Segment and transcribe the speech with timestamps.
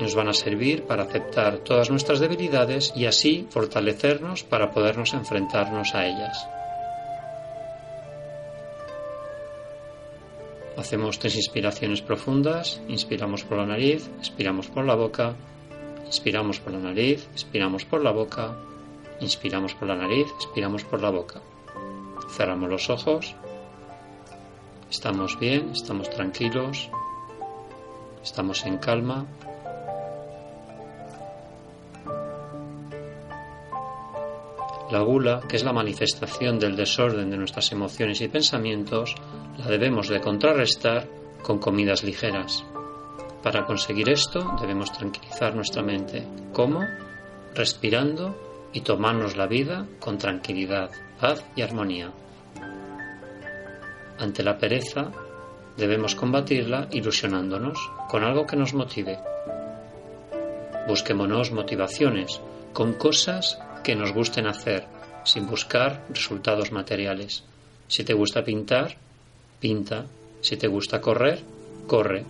[0.00, 5.94] Nos van a servir para aceptar todas nuestras debilidades y así fortalecernos para podernos enfrentarnos
[5.94, 6.48] a ellas.
[10.76, 12.80] Hacemos tres inspiraciones profundas.
[12.88, 15.34] Inspiramos por la nariz, expiramos por la boca,
[16.04, 18.56] inspiramos por la nariz, expiramos por la boca,
[19.20, 21.40] inspiramos por la nariz, expiramos por la boca.
[22.36, 23.34] Cerramos los ojos.
[24.90, 26.90] Estamos bien, estamos tranquilos,
[28.22, 29.26] estamos en calma.
[34.90, 39.14] La gula, que es la manifestación del desorden de nuestras emociones y pensamientos,
[39.58, 41.08] la debemos de contrarrestar
[41.42, 42.64] con comidas ligeras.
[43.42, 46.26] Para conseguir esto debemos tranquilizar nuestra mente.
[46.52, 46.80] ¿Cómo?
[47.54, 50.90] Respirando y tomarnos la vida con tranquilidad,
[51.20, 52.10] paz y armonía.
[54.18, 55.10] Ante la pereza,
[55.76, 57.78] debemos combatirla ilusionándonos
[58.08, 59.18] con algo que nos motive.
[60.86, 62.40] Busquémonos motivaciones
[62.72, 64.84] con cosas que nos gusten hacer,
[65.22, 67.44] sin buscar resultados materiales.
[67.86, 68.96] Si te gusta pintar,
[69.60, 70.06] pinta.
[70.40, 71.40] Si te gusta correr,
[71.86, 72.24] corre.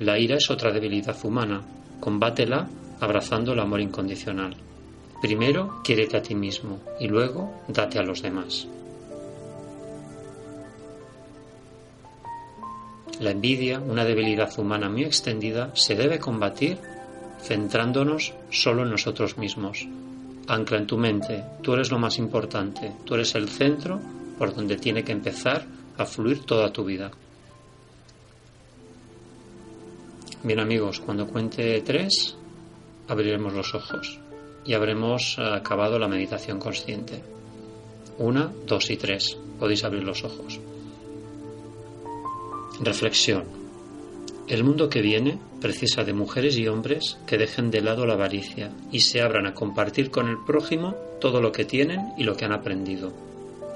[0.00, 1.62] La ira es otra debilidad humana.
[2.00, 2.68] Combátela
[3.00, 4.56] abrazando el amor incondicional.
[5.22, 8.66] Primero, quiérete a ti mismo y luego date a los demás.
[13.20, 16.78] La envidia, una debilidad humana muy extendida, se debe combatir
[17.42, 19.86] centrándonos solo en nosotros mismos.
[20.48, 24.00] Ancla en tu mente, tú eres lo más importante, tú eres el centro
[24.38, 27.10] por donde tiene que empezar a fluir toda tu vida.
[30.42, 32.36] Bien amigos, cuando cuente tres,
[33.08, 34.18] abriremos los ojos
[34.64, 37.22] y habremos acabado la meditación consciente.
[38.18, 39.36] Una, dos y tres.
[39.58, 40.58] Podéis abrir los ojos.
[42.80, 43.59] Reflexión.
[44.50, 48.72] El mundo que viene precisa de mujeres y hombres que dejen de lado la avaricia
[48.90, 52.46] y se abran a compartir con el prójimo todo lo que tienen y lo que
[52.46, 53.12] han aprendido.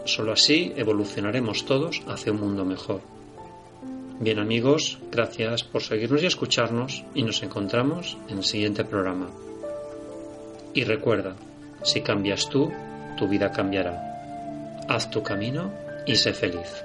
[0.04, 3.02] Solo así evolucionaremos todos hacia un mundo mejor.
[4.18, 9.30] Bien amigos, gracias por seguirnos y escucharnos y nos encontramos en el siguiente programa.
[10.74, 11.36] Y recuerda,
[11.84, 12.72] si cambias tú,
[13.16, 14.82] tu vida cambiará.
[14.88, 15.70] Haz tu camino
[16.04, 16.84] y sé feliz.